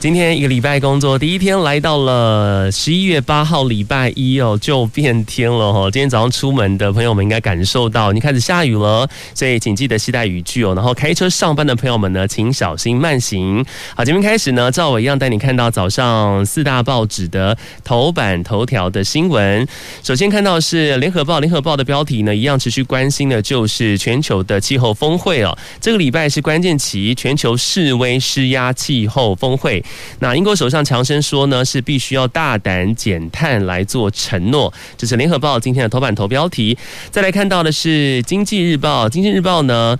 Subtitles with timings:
[0.00, 5.90] 今天一个礼拜工作第一天来到了十一月八号礼拜一哦，就变天了哈。
[5.90, 10.72] 今天早上出门的朋友们应该感受到，你开始下雨了，所以请记得携带雨具哦。
[10.76, 13.64] 然后开车上班的朋友们呢，请小心慢行。
[13.96, 19.66] 好，节目开始呢，照我一样带你看到早上四大报纸的头版头条的新闻。
[20.04, 25.58] 首先看到是联合报，联合报的标题呢，一样持续关心的就是全球的气候峰会哦。
[25.80, 29.84] 这个礼拜是关键期，全球示威施压气候峰会。
[30.20, 34.72] 那英国首相强生说呢，是必须要大胆减碳来做承诺。
[34.96, 36.76] 这是联合报今天的头版头标题。
[37.10, 39.96] 再来看到的是经济日报，经济日报呢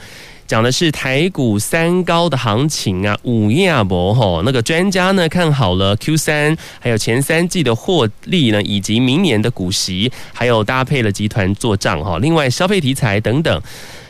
[0.47, 12.19] 讲的是台股三高的行情啊，五亚博吼，那个专家呢看好了 Q 三，还有前三季的获利呢，以及明年的股息，还有搭配了集团做账哈。
[12.19, 13.63] 另外消费题材等等。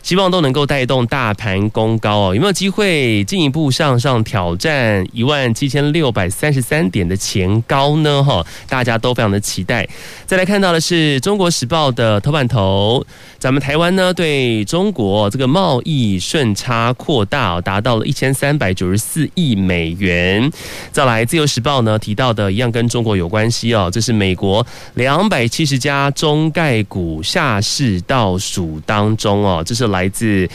[0.09, 8.25] 希望都能够带动大盘攻高哦，有没有机会进一步向上挑战一万七千六百三十三点的前高呢？
[8.25, 9.87] 哈，大家都非常的期待。
[10.25, 13.05] 再来看到的是《中国时报》的头版头，
[13.39, 20.50] 咱们台湾呢对中国这个贸易顺差扩大，达到了一千三百九十四亿美元。
[20.91, 29.97] 再来，《自由时报》呢提到的一样跟中国有关系哦，这是美国两百七十家中概股下市倒数当中哦，这是来。
[29.98, 30.46] 来自《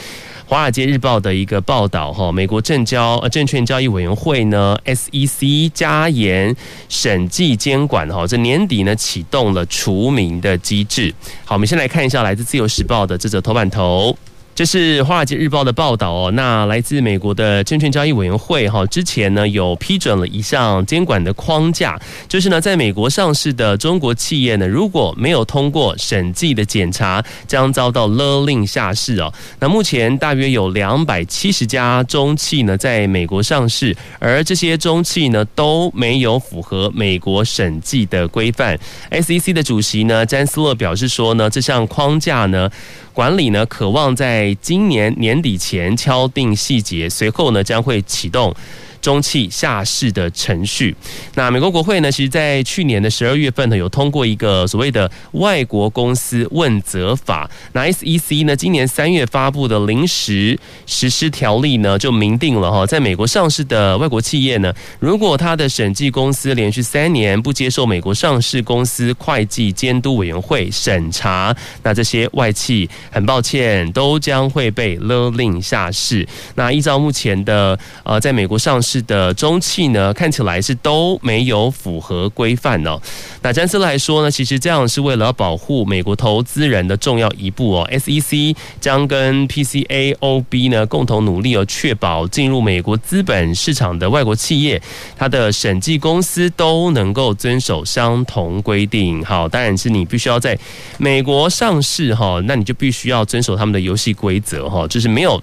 [0.45, 6.55] 华尔街日报》的一个报道，哈，美国证交呃证券交易委员会呢 （SEC） 加严
[6.87, 11.13] 审计监管，哈，这年底呢启动了除名的机制。
[11.43, 14.17] 好，我们先来看一下来自《自由时报》的这则头版头。
[14.55, 16.31] 这是《华尔街日报》的报道哦。
[16.31, 29.33] 那来自美国的证券交易委员会哈，之前呢有批准了一项监管的框架，就是呢在美国上市的中国企业呢，如果没有通过审计的检查，将遭到勒令下市哦。
[29.59, 38.77] 那目前大约有两百七十家中企呢在美国上市，而这些中企呢都没有符合美国审计的规范。
[39.09, 42.69] SEC 的主席呢詹斯勒表示说呢，这项框架呢。
[43.13, 48.53] 管理呢，渴望在今年年底前敲定细节，随后呢将会启动。
[49.03, 50.95] 中企下市的程序。
[51.35, 57.49] 那美国国会呢，其实在去年的十二月份呢，有通过一个所谓的外国公司问责法。
[57.73, 71.53] 那 SEC 呢，今年三月发布的临时实施条例呢，就明定了哈，在美国上市的外国企业呢，如果他的审计公司连续三年不接受美国上市公司会计监督委员会审查，
[71.83, 76.25] 那这些外企很抱歉，都将会被勒令下市。
[76.55, 78.92] 那依照目前的呃，在美国上市。
[78.93, 83.01] 是的，中企呢看起来是都没有符合规范哦。
[83.41, 87.89] 那詹斯来说呢，其实这样是为了保护美国投资人的重要一步哦。
[87.91, 94.79] SEC 将跟 PCAOB 呢共同努力哦，确保进入美国资本市场的外国企业，
[95.17, 99.25] 它的审计公司都能够遵守相同规定。
[99.25, 100.55] 好，当然是你必须要在
[100.99, 105.41] 美国上市哈，那你就必须要遵守他们的游戏规则哈，就是没有。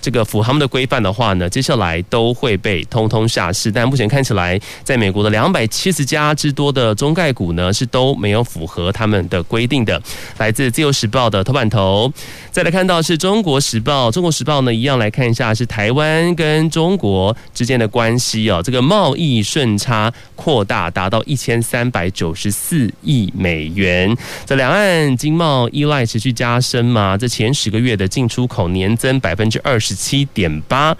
[0.00, 3.70] 这个符合他们的规范的话呢，接下来都会被通通下市。
[3.70, 10.00] 但目前看起来，在美国的两百七十家之多的中概股呢，是都没有符合他们的规定的。
[10.38, 12.10] 来自《自由时报》的头版头，
[12.50, 18.62] 再来看到是中国时报，《中国时报》呢一样来看一下是台湾跟中国之间的关系哦。
[18.64, 24.16] 这个贸易顺差扩大，达到一千三百九十四亿美元。
[24.46, 27.18] 这两岸经贸依赖持续加深嘛？
[27.18, 29.89] 这前十个月的进出口年增百分之二十。
[29.90, 30.96] 十七点八。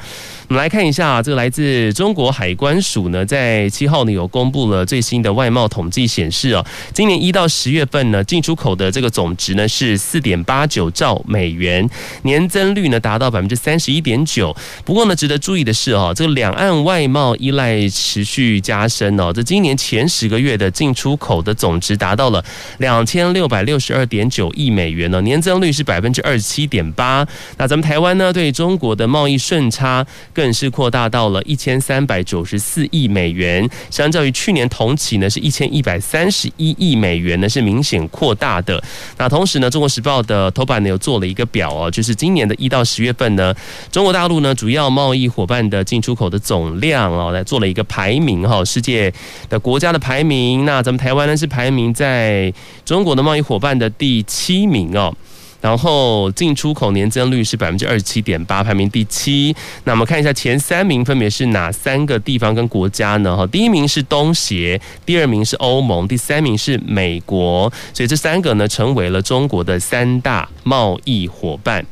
[0.49, 11.89] 我们来看一下，这个来自中国海关署呢，在七号呢有公布了最新的外贸统计显示哦，今年一到十月份呢，进出口的这个总值呢是四点八九兆美元，
[12.23, 14.55] 年增率呢达到百分之三十一点九。
[14.85, 22.45] 不过呢，值得注意的是哦，这个两岸外贸依赖持续加深哦，这今年前十个月的进出口的总值达到了
[22.79, 27.25] 两千六百六十二点九亿美元呢，年增率是百分之二十七点八。
[27.57, 29.91] 那咱们台湾呢，对中国的贸易顺差。
[30.33, 38.83] 更是扩大到了一千三百九十四亿美元，相较于去年同期呢，是一千一百三十一亿美元呢，是明显扩大的。
[39.19, 43.55] 那同时呢，《中国时报》的头版呢，有做了一个表哦，就是今年的一到十月份呢，
[43.93, 49.13] 中国大陆呢主要贸易伙伴的进出口的总量哦，来做了一个排名哈，世界
[49.49, 50.65] 的国家的排名。
[50.65, 52.53] 那咱们台湾呢是排名在
[52.85, 55.15] 中国的贸易伙伴的第七名哦。
[55.61, 59.55] 然后进出口年增率是百分之二十七点八，排名第七。
[59.85, 63.37] 那我们看一下前三名分别是哪三个地方跟国家呢？
[63.37, 67.71] 哈，第一名是东协，第二名是欧盟，第三名是美国。
[67.93, 71.85] 所以这三个呢，成为了中国的三大贸易伙伴。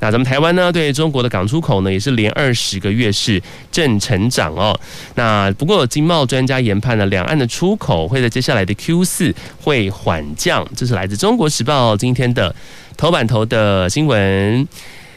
[0.00, 4.78] 那咱们台湾呢，对中国的港出口呢，也是连二十个月是正成长哦。
[5.14, 10.66] 那不过经贸专家研判呢，两岸的出口会在接下来的 Q 四会缓降。
[10.74, 12.54] 这是来自中国时报今天的
[12.96, 14.66] 头版头的新闻。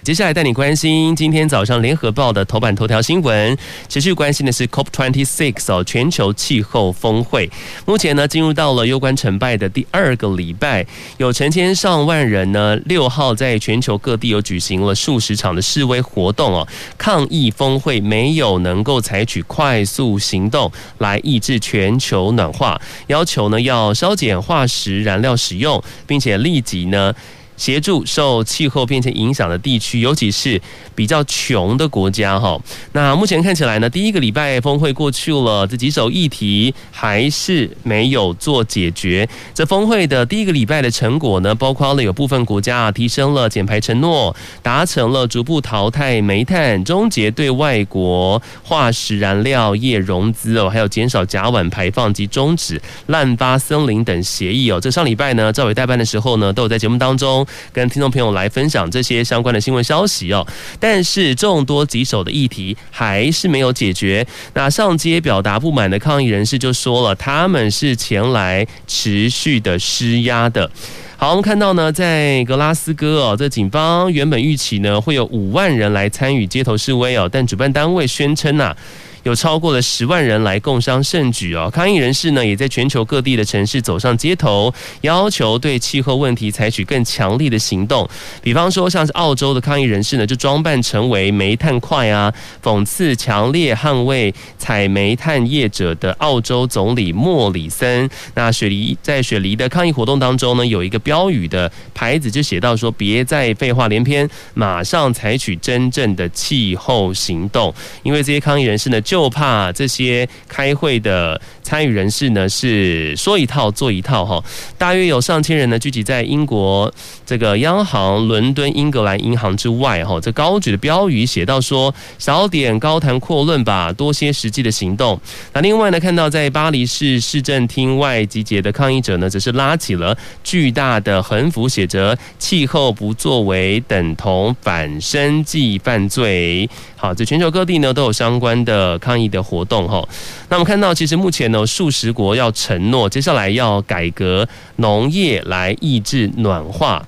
[0.04, 3.58] 接下来带你关心今天早上联合报的头版头条新闻，
[3.88, 7.50] 持续关心的是 COP twenty six 哦，全球气候峰会。
[7.86, 10.86] 目前呢，进入到了攸关成败的第二个礼拜，
[11.16, 16.68] 有成千上万人呢，六号在全球各地有举行了数十场的示威活动哦，
[16.98, 22.78] 抗议峰会没有能够采取快速行动来抑制全球暖化，
[23.08, 27.16] 要求呢要削减化石燃料使用，并且立即呢。
[27.58, 30.62] 协助受气候变迁影响的地区，尤其是
[30.96, 32.60] 比较穷的国家哈。
[32.94, 39.28] 那目前看起来呢，第一个礼拜峰会过去了，这几首议题还是没有做解决。
[39.54, 54.80] 这峰会的第一个礼拜的成果呢，包括了有部分国家提升了减排承诺，达成了逐步淘汰煤炭、终结对外国化石燃料业融资哦，还有减少甲烷排放及终止滥发森林等协议哦。
[54.80, 57.43] 这上礼拜呢，赵伟代班的时候呢，都有在节目当中。
[57.72, 60.46] 跟听众朋友来分享这些相关的新闻消息哦，
[60.80, 64.26] 但是众多棘手的议题还是没有解决。
[64.54, 70.70] 那上街表达不满的抗议人士就说了，他们是前来持续的施压的。
[71.16, 78.76] 好，我们看到呢，在格拉斯哥哦，这警方原本预期呢会有五万人来参与街头示威哦，但主办单位宣称呐。
[79.24, 88.08] 有超过了十万人来共商盛举哦，抗议人士呢也在全球各地的城市走上街头，要求对气候问题采取更强力的行动。
[88.42, 98.10] 比方说，像是澳洲的抗议人士呢，就装扮成为煤炭块啊，讽刺强烈捍卫采煤炭业者的澳洲总理莫里森。
[98.36, 107.74] 那雪梨在雪梨的抗议活动当中呢，有一个标语的牌子就写到说：“别再废话连篇，马上采取真正的气候行动。”
[108.04, 114.44] 因为这些抗议人士呢，就怕这些开会的参与人士呢，是说一套做一套哈。
[114.76, 116.92] 大约有上千人呢，聚集在英国
[117.24, 120.20] 这个央行伦敦英格兰银行之外哈。
[120.20, 125.22] 这高举的标语写到说：“少点高谈阔论吧，多些实际的行动。”
[125.54, 136.68] 那另外呢，看到在巴黎市市政厅外集结的抗议者呢，则是拉起了巨大的横幅，写着“气候不作为等同反生计犯罪”。
[136.98, 140.08] 好，在全球各地呢，都有相关的抗议的活动哈。
[140.48, 144.48] 那我们看到，其实目前呢，数十国要承诺接下来要改革
[144.78, 147.06] 农业来抑制暖化。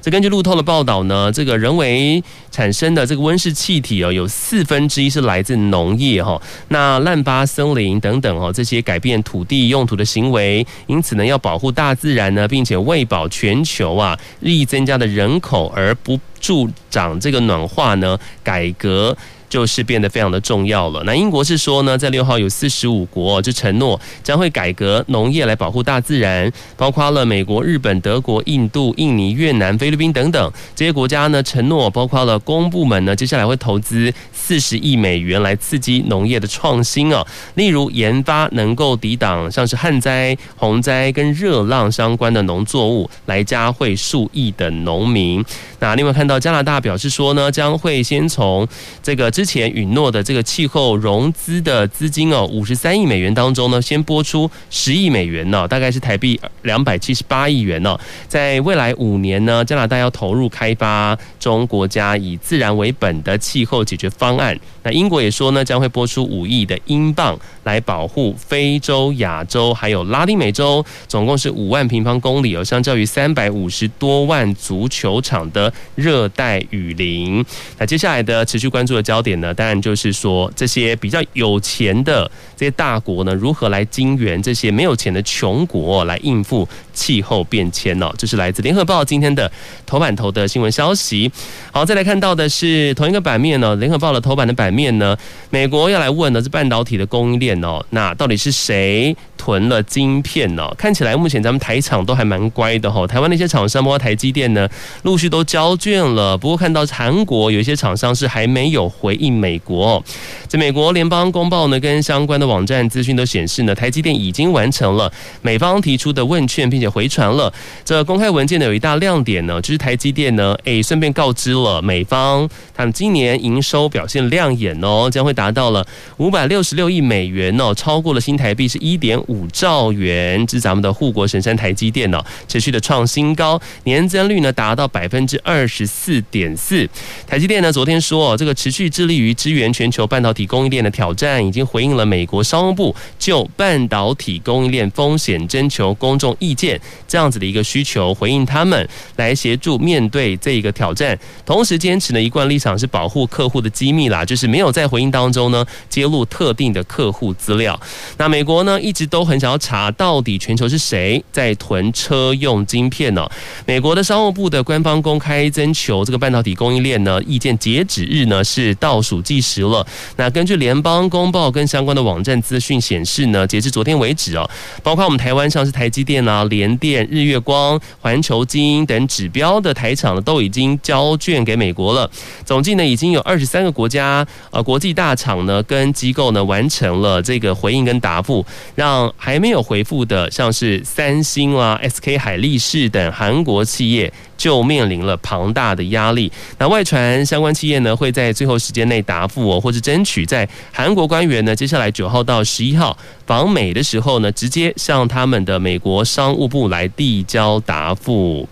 [0.00, 2.20] 这根据路透的报道呢，这个人为
[2.50, 6.42] 产生的这个温室气体哦，有四分之一是来自农业哈。
[6.70, 19.16] 那滥伐森林等等哦，这些改变土地用途的行为，因此呢，要保护大自然呢，并且喂饱全球啊日益增加的人口，而不助长这个暖化呢，改革。
[19.52, 21.02] 就是变得非常的重要了。
[21.04, 37.22] 那英国是说呢，在六号有四十五国就承诺将会改革农业来保护大自然，包括了美国、日本、德国、印度、印尼、越南、菲律宾等等这些国家呢，承诺包括了公部门呢，接下来会投资四十亿美元来刺激农业的创新哦，
[37.56, 45.44] 例如研发能够抵挡像是旱灾、洪灾跟热浪相关的农作物，来加惠数亿的农民。
[45.78, 48.66] 那另外看到加拿大表示说呢，将会先从
[49.02, 64.56] 这个之前允诺的这个气候融资的资金哦，五十三亿美元当中呢，先拨出十亿美元呢，大概是台币两百七十八亿元呢，在未来五年呢，加拿大要投入开发中国家以自然为本的气候解决方案。
[64.84, 77.44] 那英国也说呢，将会拨出五亿的英镑来保护非洲、亚洲还有拉丁美洲，总共是五万平方公里哦，相较于三百五十多万足球场的热带雨林。
[77.78, 88.12] 那接下来的持续关注的焦点呢，当然就是说这些比较有钱的这些大国呢，如何来金援这些没有钱的穷国来应付气候变迁呢？
[88.18, 89.50] 这是来自联合报今天的
[89.86, 91.30] 头版头的新闻消息。
[91.70, 95.16] 好，再来看到的是同一个版面呢，联合报的头版的版面呢，
[95.50, 100.68] 美国要来问的是半导体的供应链哦，那到底是谁囤了晶片呢？
[100.78, 104.68] 看起来目前咱们台厂都还蛮乖的哈，台湾那些厂商包括台积电呢，
[105.02, 106.38] 陆续都交卷了。
[106.38, 110.02] 不过看到韩国有一些厂商是还没有回应美国。
[110.46, 117.52] 在美国联邦公报呢，跟相关的网站资讯都显示呢，台积电已经完成了美方提出的问卷，并且回传了。
[117.84, 125.86] 这公开文件呢有一大亮点呢，就是台积电呢，诶，顺便告知了美方，他们今年营收表现亮眼哦，将会达到了
[126.18, 130.46] 五百六十六亿美元哦，超过了新台币是一点五兆元。
[130.46, 136.88] 这是咱们的护国神山台积电哦，持续的创新高，年增率呢达到百分之二十四点四。
[137.26, 157.78] 台积电呢昨天说，这个持续致力于支援全球半导体供应链的挑战，已经回应了美国商务部就半导体供应链风险征求公众意见这样子的一个需求，回应他们来协助面对这一个挑战，同时坚持呢一贯立场是保护客户的机密啦，就是没有在回应当中呢揭露特定的客户资料。
[158.18, 163.28] 那美国呢一直都很想要查到底全球是谁在囤车用晶片呢？
[163.66, 169.86] 美国的商务部的官方公开征求这个半导体供应链呢意见截止日呢是倒数计时了。
[170.16, 174.48] 那根据联邦公报跟相关的网站资讯显示呢，截至昨天为止哦，
[174.82, 182.10] 包括我们台湾像是台积电啊、联电、日月光、环球晶等指标的台厂呢，都已经交卷给美国了。
[182.44, 194.12] 总计呢，已经有二十三个国家呃国际大厂呢跟机构呢完成了这个回应跟答复，让还没有回复的像是三星啊、SK 海力士等韩国企业。
[194.34, 196.32] 就面临了庞大的压力。
[196.58, 208.48] 那外传相关企业呢，会在最后时间内答复哦，或者争取在韩国官员呢，接下来九号到十一号访美的时候呢，直接向他们的美国商务部来递交答复。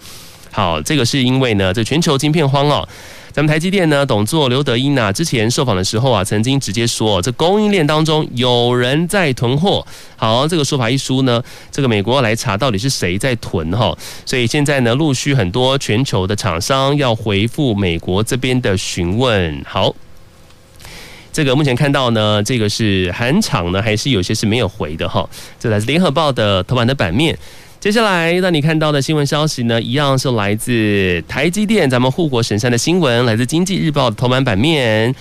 [0.53, 2.89] 好，这个是因为呢，这全球晶片荒哦。
[3.33, 9.87] 咱们台积电呢，董座刘德音啊，之前受访的时候啊，曾经直接说，这供应链当中有人在囤货。
[10.17, 13.97] 好，这个说法一出呢，这个美国要来查到底是谁在囤哈，
[14.27, 19.63] 所以现在呢，陆续很多全球的厂商要回复美国这边的询问。
[19.65, 19.95] 好，
[21.33, 25.29] 这个目前看到呢，这个是韩厂呢，还是有些是没有回的哈。
[25.61, 27.39] 这来自联合报的头版的版面。
[27.81, 35.15] 接下来让你看到的新闻消息呢，一样是来自台积电，咱们护国神山的新闻，来自经济日报的头版版面。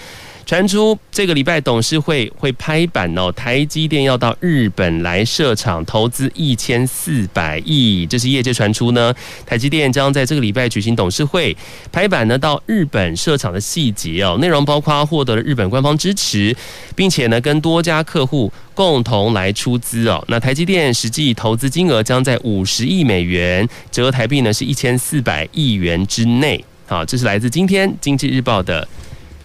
[0.50, 8.04] 传出这个礼拜董事会会拍板哦，台积电要到日本来设厂，投资一千四百亿。
[8.08, 9.14] 这是业界传出呢，
[9.46, 11.56] 台积电将在这个礼拜举行董事会，
[11.92, 16.56] 拍板呢到日本设厂的细节哦，内容包括获得了日本官方支持，
[16.96, 20.26] 并且呢跟多家客户共同来出资哦。
[20.30, 26.66] 那台积电实际投资金额将在五十亿美元，折台币呢是一千四百亿元之内。
[26.88, 28.88] 好，这是来自今天经济日报的。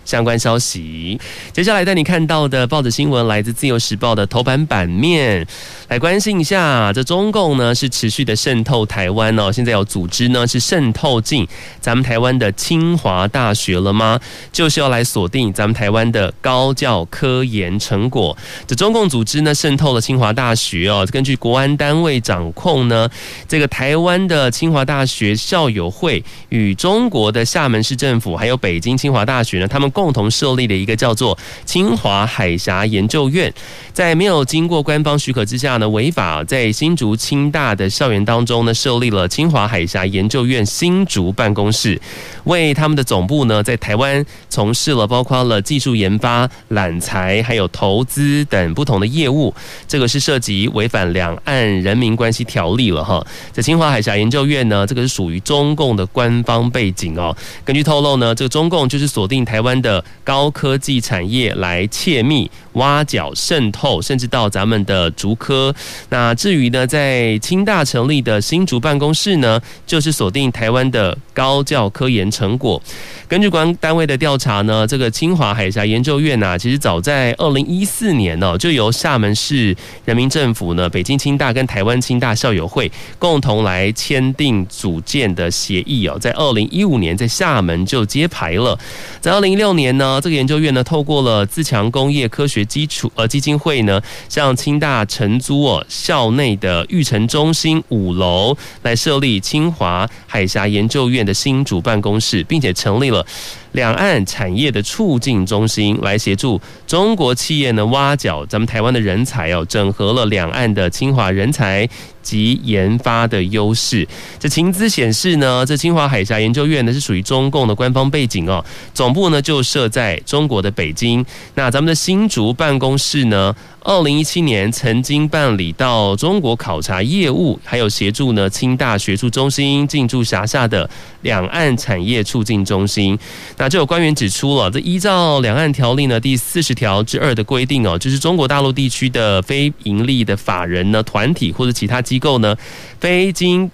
[0.05, 1.19] 相关消息，
[1.53, 5.47] 接下来带你看到的报纸新闻来自《自由时报》的头版版面，
[5.89, 11.49] 来关心一下，这中共呢是持续的渗透台湾哦，现在有组织呢是渗透进
[11.81, 14.21] 咱们台湾的清华大学了吗？
[14.53, 18.37] 就是要来锁定咱们台湾的高教科研成果。
[18.67, 23.09] 这中共组织呢渗透了清华大学哦，根据国安单位掌控呢，
[23.49, 29.91] 这个台湾的清华大学校友会与中国的厦门市政府还有北京清华大学呢，他们。
[29.95, 33.51] 共同设立的一个叫做清华海峡研究院，
[33.93, 41.99] 在没有经过官方许可之下呢，违法在新竹清大的校园当中呢，设立了清华海峡研究院新竹办公室，
[42.45, 49.55] 为他们的总部呢，在台湾从事了包括了技术研发、揽才还有投资等不同的业务。
[49.87, 53.25] 这个是涉及违反两岸人民关系条例了哈。
[53.53, 57.37] 在清华海峡研究院呢，这个是属于中共的官方背景哦。
[57.65, 59.84] 根据透露呢，这个中共就是锁定台湾。
[59.85, 65.75] 的高科技产业来窃密、挖角、渗透，甚至到咱们的竹科。
[66.11, 72.81] 那至于呢，在清大成立的新竹办公室呢，就是锁定台湾的高教科研成果。
[73.27, 88.79] 根据官单位的调查呢，这个清华海峡研究院呐，其实早在二零一四年呢，就由厦门市人民政府呢、北京清大跟台湾清大校友会共同来签订组建的协议哦，在二零一五年在厦门就揭牌了，
[89.21, 103.25] 在二零一六年呢，这个研究院呢，透过了自强工业科学基础呃基金会呢，向清大承租哦校内的育成中心五楼来设立清华海峡研究院的新主办公室，并且成立了。
[103.73, 111.89] 两岸产业的促进中心来协助中国企业呢挖角咱们台湾的人才哦，整合了两岸的清华人才
[112.25, 114.09] 及研发的优势。
[114.41, 121.25] 这情资显示呢，这清华海峡研究院呢是属于中共的官方背景哦，总部呢就设在中国的北京。
[121.55, 123.55] 那咱们的新竹办公室呢，
[123.85, 130.89] 二零一七年曾经办理到中国考察业务，还有协助呢清大学术中心进驻辖下的
[131.21, 133.17] 两岸产业促进中心。
[133.59, 142.57] 那就有官员指出了，这依照两岸条例呢第四十条之二的规定哦，就是中国大陆地区的非营利的法人呢、团体或者其他机构呢，
[142.99, 143.71] 非经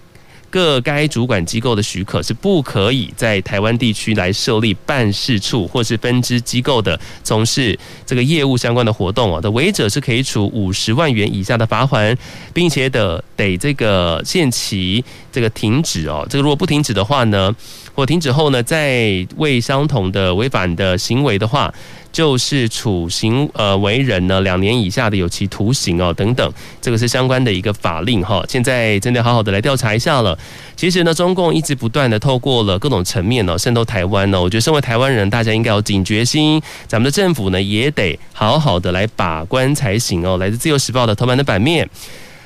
[0.50, 12.16] 各该主管机构的许可是不可以在台湾地区来设立办事处或是分支机构的，从事这个业务相关的活动哦，的违者是可以处五十万元以下的罚锾，
[12.52, 16.26] 并且的得这个限期这个停止哦。
[16.28, 17.54] 这个如果不停止的话呢，
[17.94, 21.72] 或停止后呢，再为相同的违反的行为的话。
[22.12, 28.44] 就是处行呃为人呢两年以下的有期徒刑哦等等，这个是相关的一个法令哈。
[28.48, 30.36] 现在真的好好的来调查一下了。
[30.76, 34.40] 其实呢，中共一直不断的透过了各种层面呢渗透台湾呢。
[34.40, 40.36] 我觉得身为台湾人，大家应该有警觉心，咱们的政府呢也得好好的来把关才行哦。
[40.38, 41.88] 来自自由时报的头版的版面。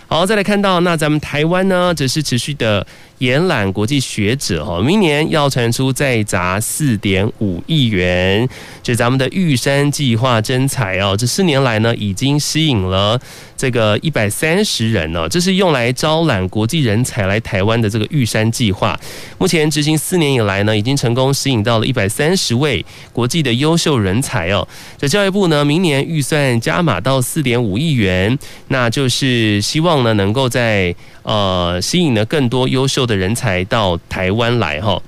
[0.06, 2.86] 好，再来看到那咱们台湾呢，则是持续的。
[3.24, 8.46] 延揽国际学者哈，明年要传出再砸四点五亿元，
[8.82, 13.18] 就咱们的玉山计划征才哦，这四年来呢，已经吸引了
[13.56, 18.98] 这个一百三十人哦，这是用来招揽国际人才来台湾的这个玉山计划。
[19.38, 24.68] 目前执行四年以来呢，已经成功吸引到了一百三十位国际的优秀人才哦。
[24.98, 28.38] 这教育部呢，明年预算加码到四点五亿元，
[28.68, 30.94] 那就是希望呢，能够在。
[31.24, 35.00] 呃，吸引了更多优秀的人才到台湾来哈，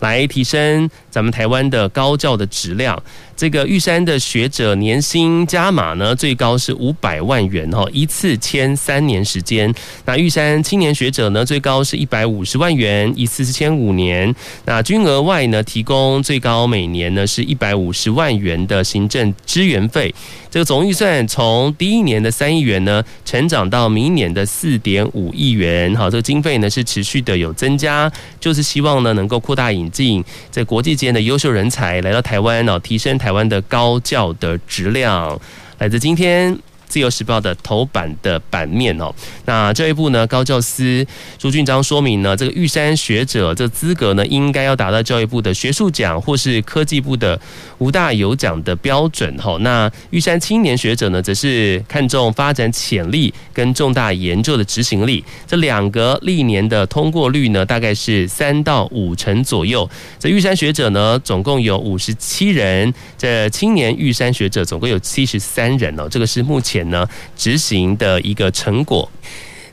[0.00, 3.02] 来提升咱们台湾的高教的质量。
[3.34, 9.74] 这个玉山的学者年薪加码呢，最高是五百万元哈，一次签三年时间。
[10.04, 14.34] 那玉山青年学者呢，最高是一百五十万元，一次是签五年。
[14.66, 20.14] 那均额外呢，提供最高每年呢是一百五十万元的行政支援费。
[20.50, 25.94] 这个总预算从第一年的三亿元呢，成长到明年的四点五亿元。
[25.94, 35.40] 好，这个经费呢是持续的有增加，就是希望呢能够扩大引进在国际间的优秀人才来到台湾哦，提升台湾的高教的质量。
[35.78, 36.58] 来自今天。
[36.88, 39.12] 自由时报的头版的版面哦，
[39.44, 41.04] 那教育部呢，高教司
[41.36, 47.38] 朱俊章说明呢，这个玉山学者这资格呢，应该要达到教育部的学术奖或是科技部的
[47.78, 49.56] 五大有奖的标准哈。
[49.60, 59.88] 那玉山青年学者呢，则是看重发展潜力跟重大研究的执行力，这两个历年的通过率呢，大概是三到五成左右。
[60.18, 66.75] 这玉山学者呢，总共有五十七人，这青年玉山学者总共有七十三人哦，这个是目前。
[66.84, 69.10] 呢，执行的一个成果。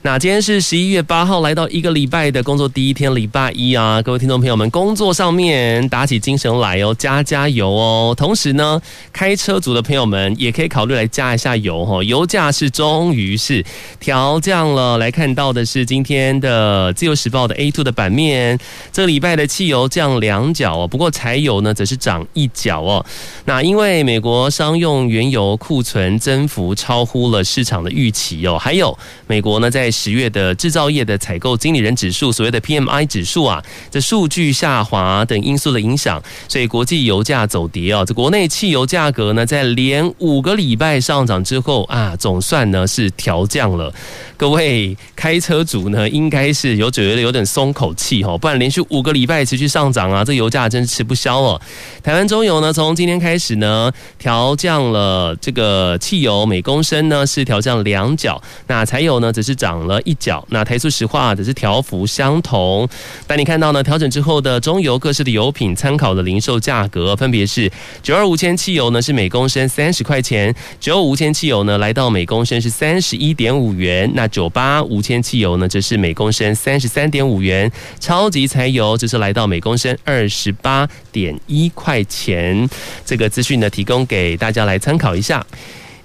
[0.06, 8.14] 那今天是十一月八号，来到一个礼拜的工作第一天，礼拜一啊，各位听众朋友们，工作上面打起精神来哦，加加油哦。
[8.18, 8.82] 同时呢，
[9.14, 12.04] 开车族的朋友们也可以考虑来加一下油哈。
[12.04, 13.64] 油价是终于是
[13.98, 14.98] 调降了。
[14.98, 18.60] 来看到的是今天的自由时报的 A2 的版面，
[18.92, 23.06] 这礼拜的汽油降两角哦，不过柴油呢则是涨一角哦。
[23.46, 38.04] 那因为美国商用原油库存增幅超乎了市场的预期哦，还有美国呢在十月的制造业的采购经理人指数，所谓的 PMI 指数啊，这数据下滑等因素的影响，所以国际油价走跌啊。
[38.04, 43.94] 这国内汽油价格呢，在连五个礼拜上涨之后啊，总算呢是调降了。
[44.36, 51.62] 各位开车族呢，应该是有觉得有点松口气哈，不然连续五个礼拜持续上涨啊，这油价真是吃不消哦。
[52.02, 59.83] 台湾中油呢，从今天开始呢，调降了这个汽油每公升呢是调降两角，那柴油呢则是涨。
[59.88, 62.88] 了一角，那台塑石化则是调幅相同。
[63.28, 82.70] 但你看到呢，调整之后的中油各式的油品参考的零售价格，分别是九二无铅汽油呢是每公升三十块钱，九五无铅汽油呢来到每公升是三十一点五元，那九八无铅汽油呢则是每公升三十三点五元，超级柴油则是来到每公升二十八点一块钱。
[83.06, 85.46] 这个资讯呢提供给大家来参考一下。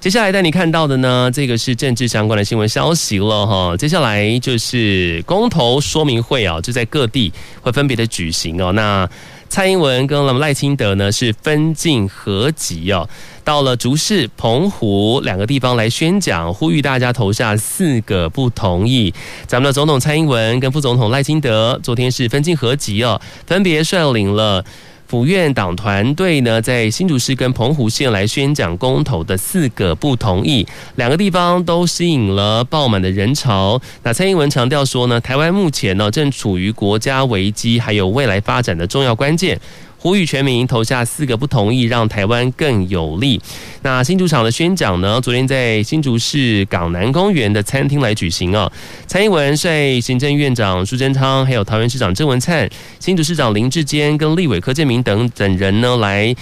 [0.00, 3.76] 接下来带你看到的呢，这个是政治相关的新闻消息了哈。
[3.76, 8.70] 接下来就是公投说明会啊，就在各地会分别的举行哦。
[8.72, 9.08] 那
[9.48, 13.08] 蔡英文跟赖清德呢是分进合击哦，
[13.42, 19.12] 到了竹市、澎湖两个地方来宣讲，呼吁大家投下四个不同意。
[19.48, 24.64] 咱们的总统蔡英文跟副总统赖清德昨天是分进合击哦，分别率领了。
[25.08, 30.66] 府院党团队呢，在新竹市跟澎湖县来宣讲公投的四个不同意，
[30.96, 33.80] 两个地方都吸引了爆满的人潮。
[34.02, 39.58] 那蔡英文强调说呢，台湾目前呢正处于国家危机还有未来发展的重要关键。
[40.00, 43.40] 呼吁全民投下四个不同意，让台湾更有利。
[43.82, 48.70] 那新竹场的宣讲呢，昨天在新竹市港南公园的餐厅来举行啊。
[49.06, 52.68] 蔡英文率行政院长苏贞昌，还有桃园市长郑文灿、
[53.00, 56.34] 新竹市长林志坚跟立委柯建铭等等人呢，来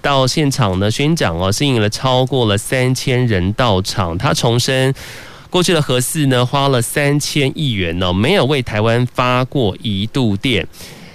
[0.00, 4.16] 到现场呢宣讲哦，吸引了超过了三千人到场。
[4.16, 4.94] 他重申，
[5.50, 10.66] 过去的核四呢花了三千亿元呢，没有为台湾发过一度电。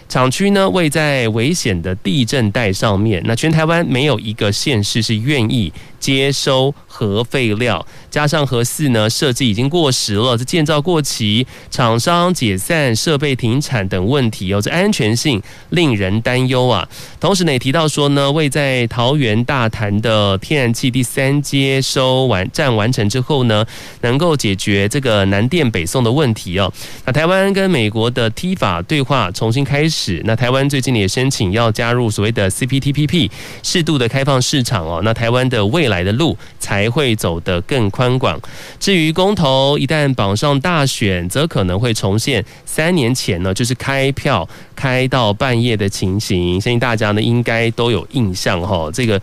[0.09, 16.87] 厂区呢位在危险的地震带上面，那全台湾没有一个县市是愿意接收核废料，加上核四呢设计已经过时了，这建造过期，厂商解散、设备停产等问题哦，这安全性令人担忧啊。
[17.19, 23.65] 同时呢也提到说呢，位在桃园大潭的天然气第三接收完站完成之后呢，
[24.01, 26.71] 能够解决这个南电北送的问题哦。
[27.05, 33.29] 那台湾跟美国的 T 法对话重新开始，那台湾最近也申请要加入所谓的 CPTPP
[33.63, 35.01] 适度的开放市场哦。
[35.03, 38.39] 那台湾的未来的路才会走得更宽广。
[38.79, 46.59] 至于公投，一旦绑上大选，则可能会重现三年前呢，就是开票开到半夜的情形。
[46.59, 48.89] 相信大家呢应该都有印象哈。
[48.93, 49.19] 这个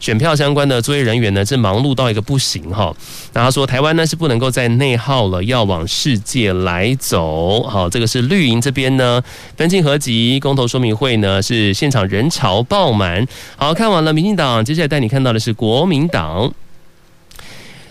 [0.00, 2.94] 选票相关的作业人员呢，是忙碌到一个不行哈。
[3.32, 7.62] 那他说，台湾呢是不能够再内耗了，要往世界来走。
[7.64, 9.22] 好，这个是绿营这边呢
[9.56, 13.26] 分进合集公投说明会呢是现场人潮爆满。
[13.56, 16.52] 好，看完了民进党，接下来带你看到的是国民党。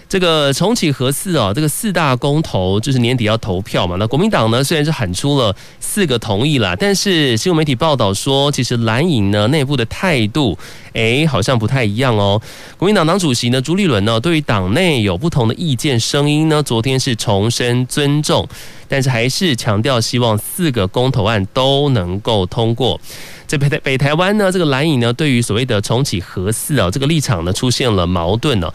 [0.09, 3.97] 这个重启核四啊，这个四大公投就是年底要投票嘛。
[3.99, 10.57] 那国民党呢，虽然是喊出了四个同意啦，但是新闻媒体报道说，其实蓝营呢内部的态度，
[10.93, 12.41] 诶，好像不太一样哦。
[12.77, 18.47] 国民党党主席呢朱立伦呢，对于党内有不同的意见声音呢，昨天是重申尊重，
[18.87, 22.97] 但是还是强调希望四个公投案都能够通过。
[23.45, 28.71] 在北台北台湾呢，这个蓝营呢，对于所谓的重启核四啊，这个立场呢出现了矛盾呢。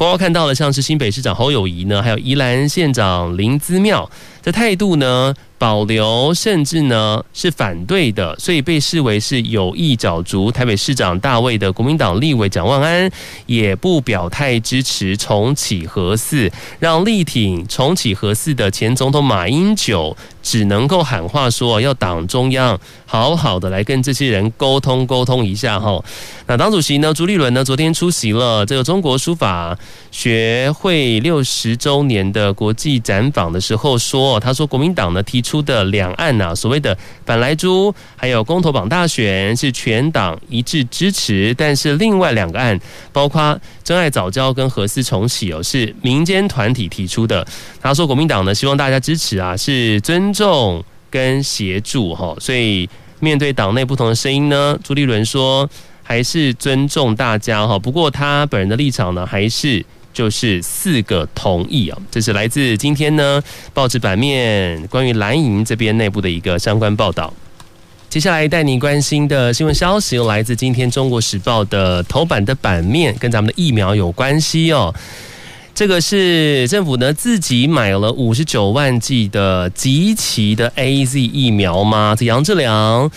[0.00, 4.10] 包括看到了像是新北市长侯友谊呢，还有宜兰县长林姿妙
[4.42, 13.10] 的态度呢，保留甚至呢是反对的，所以被视为是有意角逐台北市长大位的国民党立委蒋万安
[13.46, 26.02] 也不表态支持重启核四，让力挺重启核四的前总统马英九只能够喊话说要党中央好好的来跟这些人沟通沟通一下哈。
[26.46, 29.76] 那党主席呢朱立伦呢昨天出席了这个中国书法
[30.10, 35.60] 学会六十周年的国际展访的时候说，他说国民党呢提出。
[35.60, 42.80] 的两案呐，所谓的反莱猪，还有公投榜大选是全党一致支持，但是另外两个案，
[43.12, 47.46] 包括真爱早教跟核四重启哦，是民间团体提出的。
[47.78, 52.88] 他说国民党呢希望大家支持啊，是尊重跟协助哈，所以
[53.18, 55.68] 面对党内不同的声音呢，朱立伦说
[56.02, 59.84] 还是尊重大家哈，不过他本人的立场呢还是。
[60.12, 63.42] 就是四个同意啊，这是来自今天呢
[63.72, 67.32] 报纸版面关于蓝营这边内部的一个相关报道。
[68.08, 74.92] 接下来带你关心的新闻消息，来自今天中国时报的头版的版面，跟咱们的疫苗有关系哦。
[75.72, 82.16] 这个是政府呢自己买了五十九万剂的集齐的 AZ 疫苗吗？
[82.18, 83.10] 这杨志良。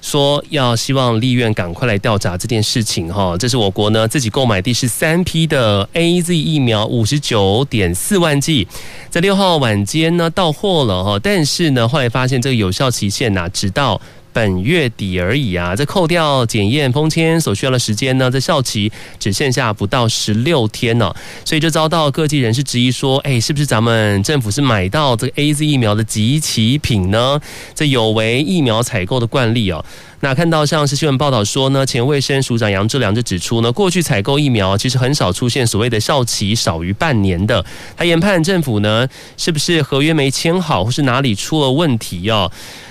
[0.00, 8.66] 说要希望立院赶快来调查这件事情哈，这是我国呢自己购买第十三批的 AZ 疫苗五十九点四万剂，
[9.10, 14.00] 在六号晚间呢到货了哈，但是呢后来发现这个有效期限呐，直到
[14.38, 27.40] 本月底而已啊，这扣掉检验封签所需要的时间呢，在效期只剩下不到十六天了，所以就遭到各界人士质疑说，哎，是不是咱们政府是买到这个 AZ 疫苗的集齐品呢？
[27.74, 29.84] 这有违疫苗采购的惯例哦。
[30.20, 37.64] 那看到像是新闻报道说呢，前卫生署长杨志良就指出呢，过去采购疫苗其实很少出现所谓的效期少于半年的。
[37.96, 42.50] 他研判政府呢，是不是合约没签好，或是哪里出了问题哦？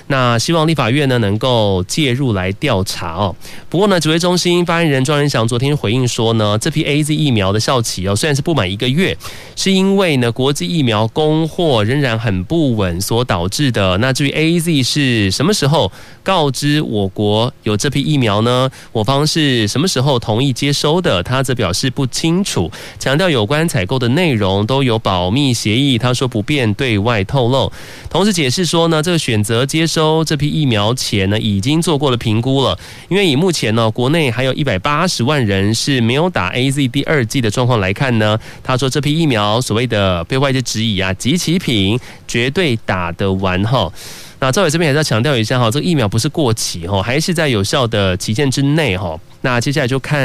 [0.10, 3.36] 那希望立法院呢能够介入来调查哦。
[3.68, 9.18] 不过呢，指挥中心发言人庄人祥昨天回应说呢，这批 AZ 疫苗的效期哦，虽然是不满一个月，
[9.58, 13.98] 是因为呢国际疫苗供货仍然很不稳所导致的。
[13.98, 15.92] 那至于 AZ 是什么时候
[16.24, 18.70] 告知我国有这批疫苗呢？
[18.92, 21.24] 我方是什么时候同意接收的？
[21.24, 25.98] 他则表示不清楚，强调有关采购的内容都有保密协议。
[25.98, 27.72] 他说不便对外透露。
[28.08, 32.78] 同时解释说呢，这个选择接收这批疫苗前呢，已经做过了评估了。
[33.10, 43.92] 因为以目前呢，国内还有一百八十万人是没有打 AZ 第二剂的状况来看呢，他说这批疫苗所谓的被外界质疑啊，即期品绝对打得完哈。
[44.39, 49.19] 那赵伟这边还是要强调一下哈，这个疫苗不是过期哈，还是在有效的期限之内哈。
[49.41, 50.19] 那接下来就看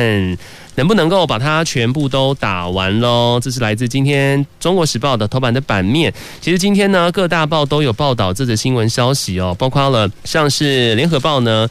[0.74, 3.40] 能不能够把它全部都打完喽。
[3.42, 6.12] 这是来自今天《中国时报》的头版的版面。
[6.40, 11.68] 其实今天呢，各大报都有报道这则新闻消息哦，包括了像是《联合报》呢。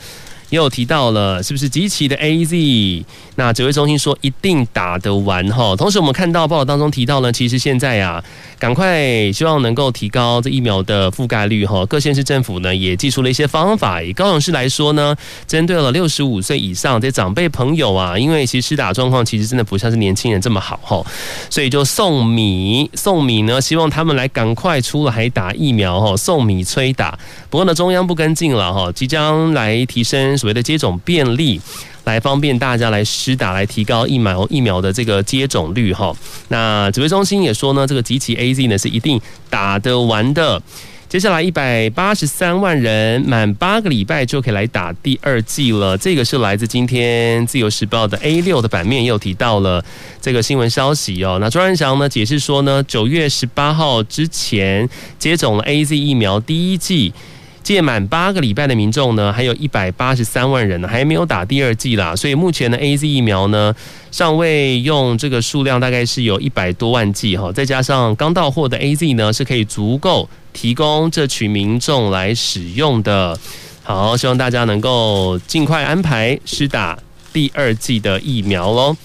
[0.49, 3.05] 也有提到了，是不是集齐的 AZ？
[3.41, 5.75] 那指挥中心说一定打得完哈。
[5.75, 8.23] 同时，我们看到报道当中提到呢，其实现在呀，
[8.59, 11.83] 赶快希望能够提高这疫苗的覆盖率哈。
[11.87, 13.99] 各县市政府呢也寄出了一些方法。
[13.99, 15.15] 以高雄市来说呢，
[15.47, 21.03] 针对了六十五岁以上这长辈朋友啊，因为其实施打状况其实真的不像是年轻人这么好哈，
[21.49, 27.17] 所以就送米送米呢，希望他们来赶快出来打疫苗哈，送米催打。
[27.49, 30.37] 不过呢，中央不跟进了哈，即将来提升。
[30.37, 31.59] 所谓的接种便利，
[32.03, 36.15] 来方便大家来施打，来提高疫苗疫苗的这个接种率哈。
[36.47, 40.61] 那指挥中心也说呢，这个集齐 AZ 呢是一定打得完的。
[41.07, 45.97] 接下来一百八十三万人满八个礼拜就可以来打第二剂了。
[45.97, 49.83] 这个是来自今天自由时报的 A 六的版面，也有提到了
[50.21, 51.37] 这个新闻消息哦。
[51.41, 54.87] 那庄人祥呢解释说呢，九月十八号之前
[55.19, 57.13] 接种了 AZ 疫苗第一剂。
[57.71, 62.13] 届满八个礼拜的民众呢，还有一百八十三万人呢，还没有打第二剂啦。
[62.13, 63.73] 所以目前的 AZ 疫苗呢，
[64.11, 67.49] 尚未用这个数量，大概是有一百多万剂哈。
[67.51, 73.39] 再加上刚到货的 AZ 呢，是可以足够提供这群民众来使用的。
[73.83, 76.99] 好，希望大家能够尽快安排施打
[77.31, 78.97] 第二剂的疫苗喽。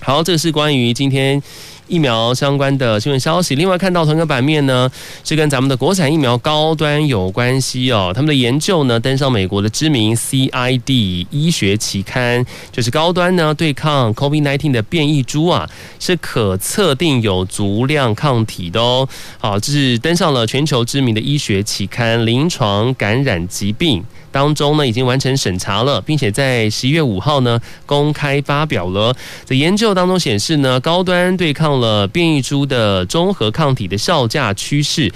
[0.00, 1.42] 好，这是关于今天。
[1.86, 4.90] 疫苗相关的新闻消息，另外看到同一个版面呢，
[5.22, 8.12] 是跟咱们的国产疫苗高端有关系哦。
[8.14, 15.68] 他们的研究呢登上美国的知名 CID 医学期刊，就是高端呢对抗 COVID-19 的变异株啊，
[16.00, 19.08] 是可测定有足量抗体的哦。
[19.38, 24.00] 好，这是登上了全球知名的医学期刊《临床感染疾病》。
[24.34, 29.14] 当中呢，已经完成审查了，并且在十一月五号呢公开发表了。
[29.44, 35.12] 在研究当中显示呢，高端对抗了变异株的中和抗体的效价趋势，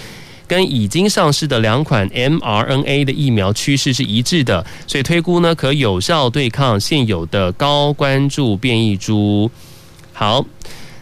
[0.46, 9.50] 跟已经上市的两款 mRNA 的疫苗趋势是一致的，所以推估呢可有效对抗现有的高关注变异株。
[10.12, 10.46] 好。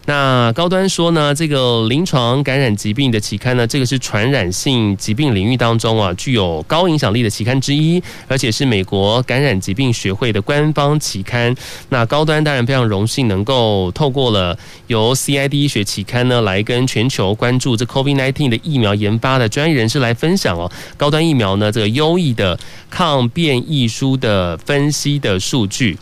[0.08, 11.52] 那高端说呢，这个临床感染疾病的期刊呢，这个是传染性疾病领域当中啊具有高影响力的期刊之一，而且是美国感染疾病学会的官方期刊。
[11.88, 22.56] 那高端当然非常荣幸能够透过了由 CID 医学期刊呢来跟全球关注这 COVID-19 的疫苗研发的专业人士来分享哦，高端疫苗呢这个优异的
[22.88, 25.98] 抗变异株的分析的数据。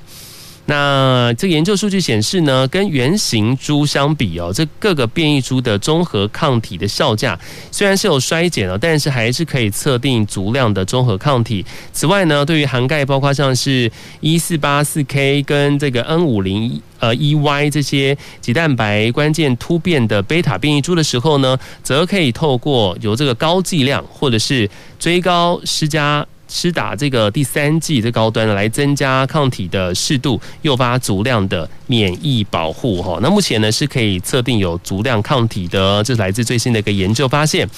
[0.66, 7.38] 那这研究数据显示呢，跟原型株相比哦，这各个变异株的中和抗体的效价
[7.70, 11.62] 虽然是有衰减了，但是还是可以测定足量的中和抗体。
[11.92, 26.26] 此外呢，对于涵盖包括像是一四八四 K 跟这个 N 五零呃 EY 这些棘蛋白关键突变的贝塔变异株的时候呢，则可以透过由这个高剂量或者是追高施加。
[26.56, 33.18] 施打这个第三剂的高端，来增加抗体的适度，诱发足量的免疫保护哈。
[33.20, 37.68] 那目前呢是可以测定有足量抗体的，这是来自最新的一个研究发现，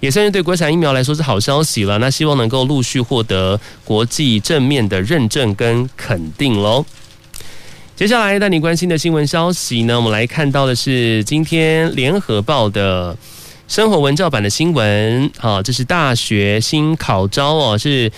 [0.00, 1.96] 也算是对国产疫苗来说是好消息了。
[1.96, 6.84] 那希望能够陆续获得国际正面的认证跟肯定喽。
[7.96, 13.16] 接下来带你关心的新闻消息呢，我们来看到的是今天联合报的。
[13.70, 18.10] 生活文教版的新闻，啊，这是大学新考招哦，是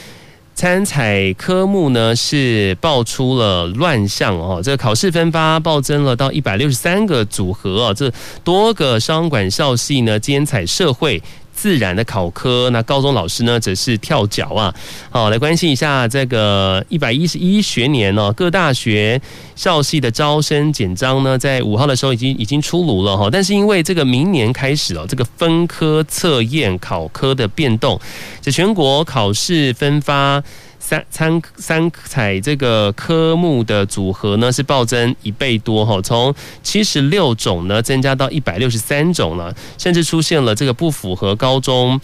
[0.54, 8.10] 参采科目呢是爆出了乱象哦，这个考试分发暴增了到一百六十三个组合啊，这
[8.42, 11.22] 多个商管校系呢兼采社会。
[11.62, 14.75] 自然的考科，那高中老师呢则是跳脚啊。
[15.11, 19.22] 好，来关心一下这个一百一十一学年哦，各大学
[19.55, 23.29] 校系的招生简章呢，在五号的时候已经已经出炉了哈。
[23.31, 28.01] 但是因为这个明年开始哦这个分科测验考科的变动，
[28.40, 30.42] 这全国考试分发。
[30.84, 42.00] 三参三彩这个科目的组合呢是暴增一倍多哈，从七十六种呢增加到一百六十三种了，甚至出现了这个不符合高中。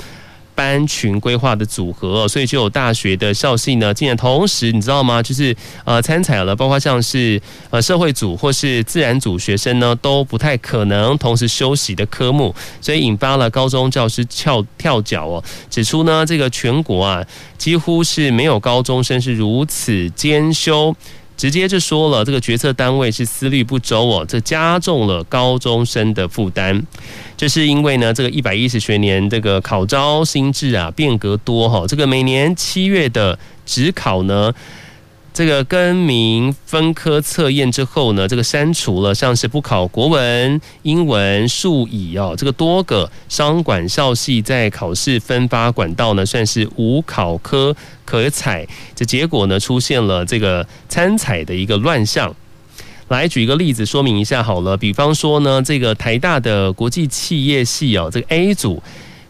[0.59, 5.23] 班群规划的组合，所以就有大学的校系呢，竟然同时你知道吗？
[5.23, 7.40] 就是呃参采了，包括像是
[7.71, 15.44] 呃社会组或是自然组学生呢，都不太可能同时修习的科目，所以引发了高中教师跳跳脚哦。
[15.71, 17.25] 指出呢，这个全国啊，
[17.57, 20.92] 几乎是没有高中生是如此兼修
[21.38, 26.85] 直接就说了，这个决策单位是思虑不周哦，这加重了高中生的负担。
[27.37, 34.53] 这是因为呢，这个一百一十学年这个考招新制啊变革多哈，这个每年七月的指考呢。
[35.34, 48.66] 这个更名分科测验之后呢，这个删除了像是不考国文、英文、数以哦，这个多个商管校系在考试分发管道呢，算是无考科可采。
[48.96, 52.34] 这结果呢，出现了这个参采的一个乱象。
[53.06, 58.82] 来举一个例子说明一下好了，比方说呢，这个台大的国际企业系哦，这个 A 组。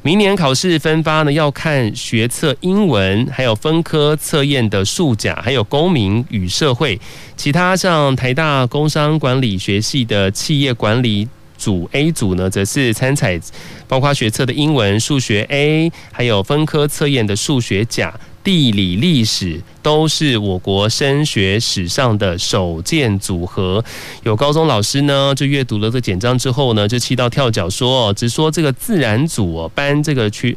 [0.02, 6.98] 明年考试分发呢，要看学测英文，还有分科测验的数甲，还有公民与社会。
[7.36, 11.28] 其他像台大工商管理学系的企业管理
[11.58, 13.38] 组 A 组呢，则是参采
[13.86, 18.14] 包括学测的英文、数学 A，还有分科测验的数学甲。
[18.44, 23.84] 地理、历史都是我国升学史上的首见组合。
[24.22, 30.56] 有高中老师呢，就阅读了这简章之后呢，就气到跳脚说，只说这个自然组哦班这个区。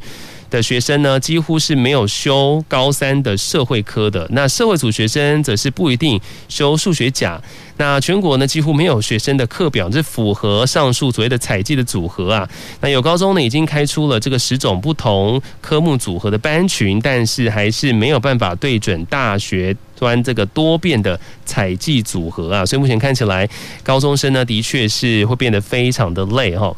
[0.52, 4.28] 的学生呢，几乎是没有修高三的社会科的。
[4.32, 7.42] 那社会组学生则是不一定修数学甲。
[7.78, 12.48] 那全国呢，几乎没有学生的课表是符合上述所谓的采计的组合啊。
[12.82, 22.66] 那有高中呢，已经开出了这个十种不同科目组合的班群，但是还是没有办法对准大学端这个多变的采计组合啊。
[22.66, 23.50] 所以目前看起来，
[23.82, 26.76] 高中生呢，的确是会变得非常的累哈。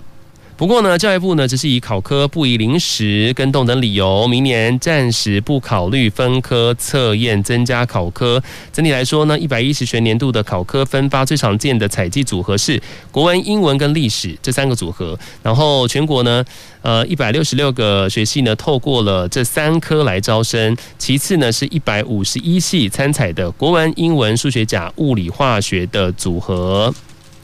[0.55, 8.41] 不过呢，教育部呢只是以考科不宜临时更动等理由，明年暂时不考虑分科测验增加考科。
[8.71, 15.17] 整体来说呢，一百一十学年度的考科分发最常见的采计组合是国文、英文跟历史这三个组合。
[15.41, 16.45] 然后全国呢，
[16.81, 20.77] 呃，一百六十六个学系呢透过了这三科来招生。
[20.99, 26.93] 其次呢，是一百五十一系参采的国文、英文、数学甲、物理、化学的组合。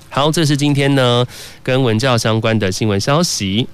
[0.09, 1.25] 好，这是今天呢
[1.61, 3.67] 跟文教相关的新闻消息。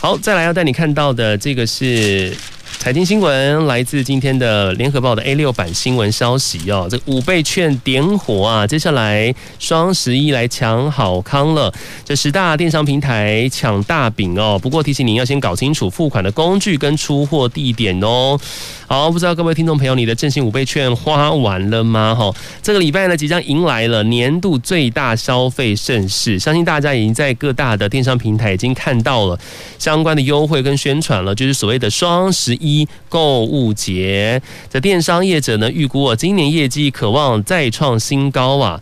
[0.00, 2.34] 好，再来要带你看到的这个是。
[2.80, 8.66] 财经新闻来自今天的联合报的 A 六版新闻消息哦，这五倍券点火啊！
[8.66, 11.70] 接下来双十一来抢好康了，
[12.06, 14.58] 这十大电商平台抢大饼哦。
[14.58, 18.40] 不过提醒您要先搞清楚付款的工具跟出货地点哦。
[18.86, 22.14] 好，不知道各位听众朋友，你的振兴五倍券花完了吗？
[22.18, 29.38] 哈，这个礼拜呢即将迎来了年度最大消费盛事，相信大家已经在各大的电商平台已经看到了
[29.78, 32.69] 相关的优惠跟宣传了，就是所谓的双十一。
[32.70, 38.80] 一购物节，这电商业者呢预估啊，今年业绩可望再创新高啊。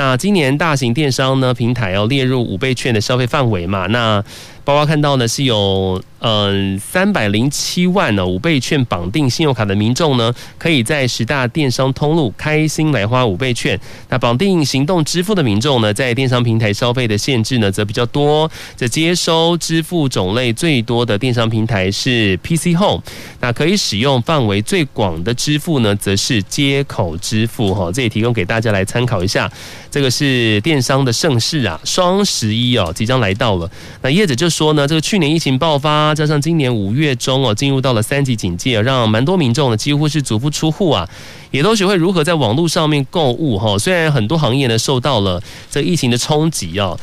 [0.00, 3.86] 那今年大型电商呢平台要列入五倍券的消费范围嘛？
[3.88, 4.24] 那
[4.64, 6.02] 包括看到呢是有。
[6.22, 13.80] 嗯，三百零七万呢，五倍券绑定信用卡的民众呢，可以在十大电商通路开心来花五倍券。
[14.10, 18.50] 那绑定行动支付的民众呢，在电商平台消费的限制呢，则比较多。
[18.76, 23.02] 这接收支付种类最多的电商平台是 PC Home，
[23.40, 27.74] 那可以使用范围最广的支付呢，则是接口支付。
[27.74, 29.50] 哈，这也提供给大家来参考一下。
[29.90, 33.68] 这个是电商的盛世啊，双十一哦，即将来到了。
[34.02, 36.14] 那叶子就说呢，这个去年疫情爆发。
[36.14, 41.08] 加上今年五月中哦，进入到了三级警戒，让蛮多民众呢几乎是足不出户啊，
[41.50, 43.76] 也都学会如何在网络上面购物哈。
[43.78, 46.96] 虽然很多行业呢受到了这疫情的冲击啊。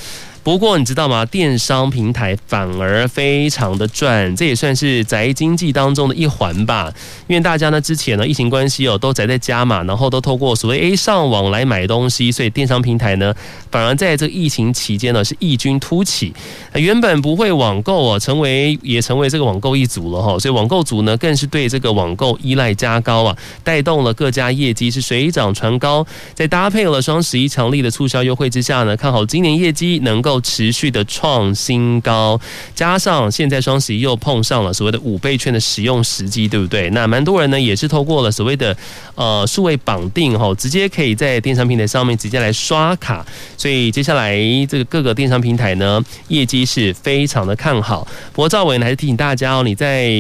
[0.48, 1.26] 不过你知道吗？
[1.26, 6.90] 电商平台反而非常的赚，这也算是宅经济当中的一环吧。
[7.28, 13.34] 因为大家呢之前呢疫情关系哦都宅在家嘛，然后都透过所谓 A 上网来买东西，所以电商平台呢
[13.70, 16.32] 反而在这个疫情期间呢是异军突起。
[16.76, 20.40] 原本不会网购哦，成为也成为这个网购一族了哈。
[20.40, 26.08] 所以网购族呢更是对这个网购依赖加高啊，带动了各家业绩是水涨船高。
[26.34, 30.37] 在搭配了双十一强力的促销优惠之下呢，看好今年业绩能够。
[30.42, 32.40] 持续的创新高，
[32.76, 36.90] 加上现在双十一又碰上了所谓的五倍券的使用时机，对不对？
[36.92, 38.76] 那蛮多人呢也是透过了所谓的
[39.16, 43.26] 呃数位绑定哈，直接可以在电商平台上面直接来刷卡，
[43.58, 48.08] 所以接下来这个各个电商平台呢业绩是非常的看好。
[48.34, 50.12] 不过赵伟呢还是提醒大家哦，你在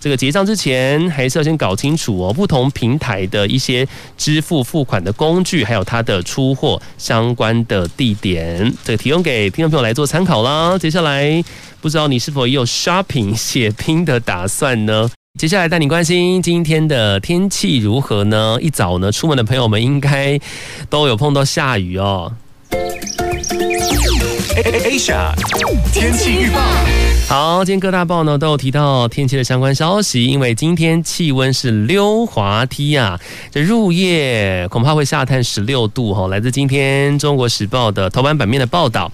[0.00, 9.50] 这个结账之前还是要先搞清楚哦，不同平台的一些支付付款的工具，还有它的出货相关的地点，这个提供给。
[9.60, 10.78] 听众朋友来做参考啦。
[10.78, 11.44] 接下来，
[11.82, 15.10] 不知道你是否也有 shopping 血拼的打算呢？
[15.38, 18.56] 接下来带你关心今天的天气如何呢？
[18.62, 20.40] 一早呢，出门的朋友们应该
[20.88, 22.32] 都有碰到下雨哦。
[24.64, 25.34] Asia
[25.92, 26.58] 天气预报。
[27.28, 36.28] 好，今天各大报呢都有提到天气的相关消息，因为今天气温是溜滑梯啊，这入夜恐怕会下探十六度哈。
[36.28, 39.12] 来自今天中国时报的头版版面的报道。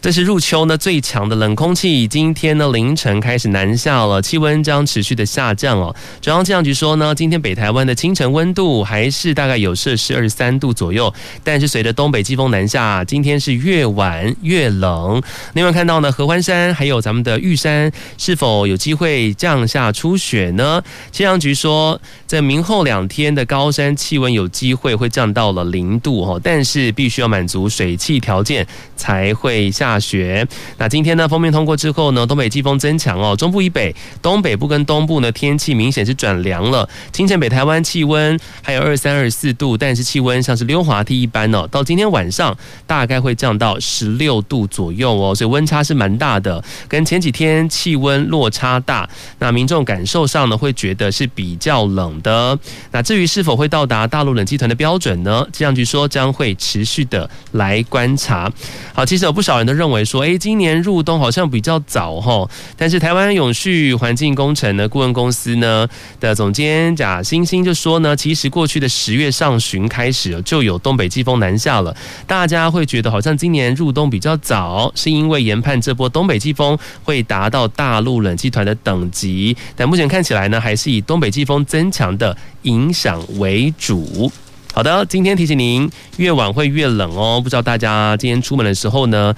[0.00, 5.94] 这是入秋呢最强的冷空气，今天呢凌晨开始南下了，气温将持续的下降哦。
[6.20, 15.20] 中央气象局说呢，今天北台湾的清晨温度还是大概有摄氏二十三度左右，但是随着东北季风南下，今天是越晚越冷。
[15.54, 20.80] 另外看到呢，合欢山还有咱们的玉山是否有机会降下初雪呢？
[21.10, 28.64] 气象局说，在明后两天的高山气温有机会会降到了零度哈，但是必须要满足水汽条件
[28.96, 29.87] 才会下。
[29.88, 30.46] 大雪。
[30.76, 36.86] 那今天呢，封面通过之后呢，东北季风增强哦，中部以北、东北部跟东部呢，天气明显是转凉了。
[37.10, 41.66] 清晨北台湾气温还有二三二四度，但是气温像是溜滑梯一般哦。
[41.70, 42.54] 到今天晚上
[42.86, 49.08] 大概会降到十六度左右哦，所以温差是蛮大的，跟前几天气温落差大。
[49.38, 52.58] 那民众感受上呢，会觉得是比较冷的。
[52.90, 55.46] 那至于是否会到达大陆冷气团的标准呢？
[55.50, 58.52] 气象局说将会持续的来观察。
[58.92, 65.86] 好，其实有不少人都认为说，诶，今年入冬好像比较早哈，但是台湾永续环境工程呢顾问公司呢
[66.18, 84.30] 的总监贾欣欣就说呢，其实过去的十月上旬开始就有东北季风南下了，大家会觉得好像今年入冬比较早，是因为研判这波东北季风会达到大陆冷气团的等级，但目前看起来呢，还是以东北季风增强的影响为主。
[84.74, 87.40] 好的，今天提醒您，越晚会越冷哦。
[87.42, 89.34] 不知道大家今天出门的时候呢，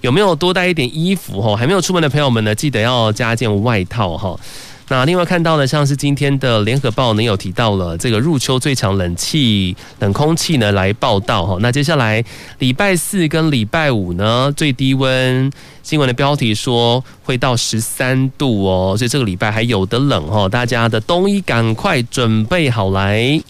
[0.00, 1.40] 有没有多带一点衣服？
[1.40, 4.36] 哈，还没有出门的朋友们呢，记得要加件外套哈。
[4.88, 11.56] 那另外看到呢，像是今天的联合报呢，有提到了这个入秋最强冷气冷空气呢来报道哈。
[11.60, 12.24] 那接下来
[12.58, 15.48] 礼拜四跟礼拜五呢，最低温
[15.84, 23.40] 新闻的标题说会到十三度哦，所以这个礼拜还有的冷哈，大家的冬衣赶快准备好来。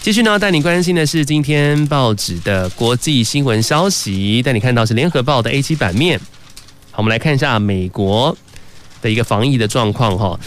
[0.00, 4.40] 继续呢，带你关心的是今天报纸的国际新闻消息。
[4.40, 6.18] 带你看到是联合报的 A7 版面。
[6.90, 8.34] 好，我们来看一下美国
[9.02, 10.38] 的一个防疫的状况哈。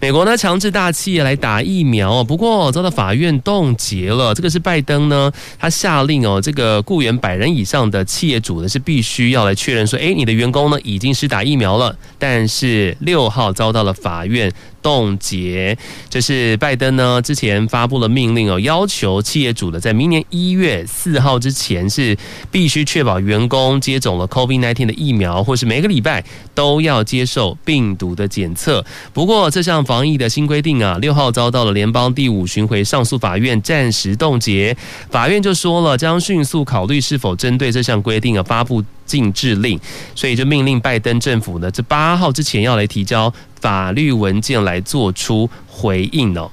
[0.00, 4.32] 美国呢强制大企业来打疫苗，不过遭到法院冻结了。
[4.32, 11.96] 这个是拜登呢，他下令哦，这个雇员百人以上的企业主呢是必须要来确认说，诶，你的员工呢已经是打疫苗了。
[12.18, 14.52] 但是六号遭到了法院。
[14.88, 15.76] 冻结，
[16.08, 22.16] 这是拜登呢之前发布了命令哦，要求企业主的在明年一月四号之前是
[22.50, 26.24] 必须确保员工接种了 COVID-19 的疫苗，或是每个礼拜
[26.54, 28.82] 都要接受病毒的检测。
[29.12, 34.74] 不过这项防疫的新规定啊，六号遭到了联邦第五巡回上诉法院暂时冻结。
[35.10, 39.80] 法院就说了，将迅速考虑是否针对这项规定啊发布禁制令，
[40.14, 46.48] 所以就命令拜登政府呢，这八号之前要来提交法律文件来做出回应哦。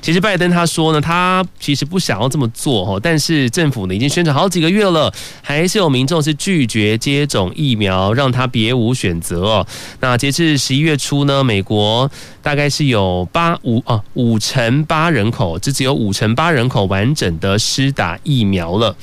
[0.00, 9.66] 其实拜登他说呢，他其实不想要这么做哈，但是政府呢已经宣传好几个月了，还是有民众是拒绝接种疫苗，让他别无选择哦。
[10.00, 12.10] 那截至十一月初呢，美国
[12.42, 18.96] 大概是有八五啊五成八人口，这只有五成八人口完整的施打疫苗了。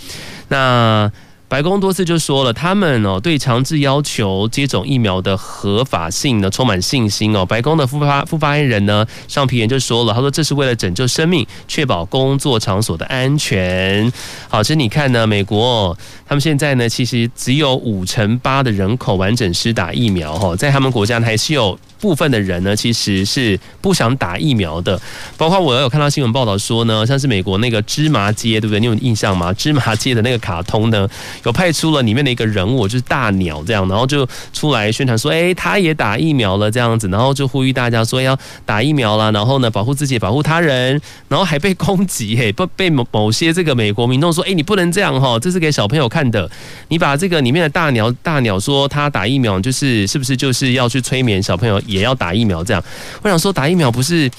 [0.48, 1.12] 那
[1.56, 7.46] 白宫多次就说了，他们哦对强制要求接种疫苗的合法性呢充满信心哦。
[7.46, 14.12] 白宫的副发副发言人呢尚皮延就说了，他说这是为了拯救生命，确保工作场所的安全。
[14.50, 15.98] 好，其实你看呢，美国
[16.28, 21.80] 他们现在呢其实只有五成八的人口完整施打疫苗哈，在他们国家还是有。
[22.00, 25.00] 部分的人呢，其实是不想打疫苗的。
[25.38, 28.80] 包括我有看到新闻报道说呢，像是美国那个芝麻街，对不对？
[28.80, 29.52] 你有印象吗？
[29.54, 31.08] 芝麻街的那个卡通呢，
[31.44, 46.50] 有派出了里面的一个人物，就是大鸟这样，然后就出来宣传说，哎，他也打疫苗了这样子，然后就呼吁大家说要打疫苗啦，然后呢，保护自己，保护他人，然后还被攻击，嘿，不被某某些这个美国民众说，哎，你不能这样哈，这是给小朋友看的。
[46.90, 51.82] 你把这个里面的大鸟大鸟说他打疫苗，就是是不是就是要去催眠小朋友？
[51.86, 52.84] 也要打疫苗，这样
[53.22, 54.30] 我想说，打疫苗不是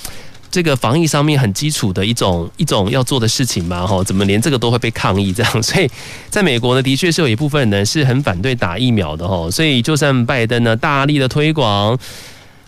[0.51, 3.87] 这个防疫上面很基础的一种一种要做的事情吗？
[3.87, 5.33] 哈，怎么连这个都会被抗议？
[5.33, 5.91] 这样， 所以
[6.31, 9.51] 在美国呢，的确是有一部分人是很反对打疫苗的哈。
[9.51, 11.99] 所以，就算拜登呢大力的推广，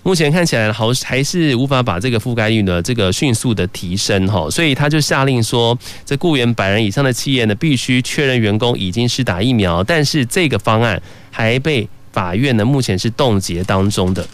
[0.03, 4.51] 目前看起来好还是无法把这个覆盖率呢这个迅速的提升哈。
[4.51, 11.01] 所以他就下令说，这雇员百人以上的企业呢，必须确认员工已经是打疫苗，但是这个方案
[11.31, 11.89] 还被。
[12.19, 14.27] 法院呢，目前是冻结当中的。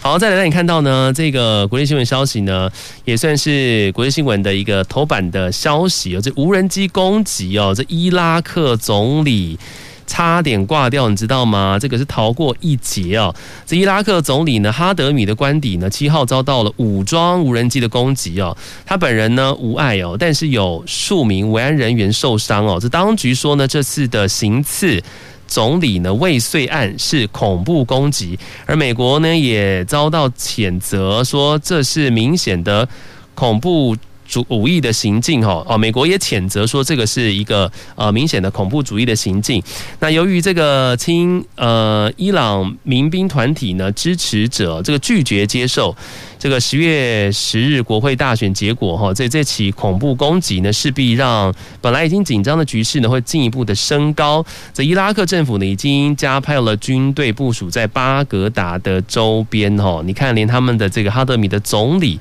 [0.00, 2.70] 好，再来让你看到呢，这个国际新闻消息呢，
[3.04, 6.20] 也算是国际新闻的一个头版的消息哦。
[6.20, 9.58] 这无人机攻击哦，这伊拉克总理
[10.06, 11.76] 差点挂掉，你知道吗？
[11.80, 13.34] 这个是逃过一劫哦。
[13.66, 18.56] 这伊拉克总理呢，哈德米的官邸呢，七号遭到了武装无人机的攻击哦。
[18.86, 22.78] 他本人呢无碍哦，但是有数名维安人员受伤哦。
[22.80, 25.02] 这当局说呢，这次的行刺
[25.46, 32.88] 总理呢未遂案是恐怖攻击，而美国呢也遭到谴责，说这是明显的
[33.34, 33.96] 恐怖。
[34.32, 39.62] 主武义的行径，哈哦，美国也谴责说这个是一个呃明显的恐怖主义的行径。
[40.00, 45.94] 那由于这个亲呃伊朗民兵团体呢支持者这个拒绝接受
[46.38, 54.42] 这个十月十日国会大选结果，哈，这这起恐怖攻击呢势必让本来已经紧张的局势呢会进一步的升高。
[54.72, 62.18] 这伊拉克政府呢已经加派了军队部署在巴格达的周边，哈，你看连他们的这个哈德米的总理。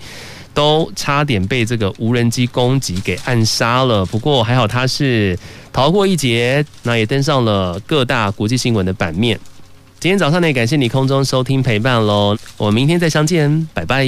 [0.54, 5.38] 都差点被这个无人机攻击给暗杀了，不过还好他是
[5.72, 9.40] 逃过一劫，那也登上了各大国际新闻的版面。
[10.00, 14.06] 今天早上呢，感谢你空中收听陪伴喽，我们明天再相见，拜拜。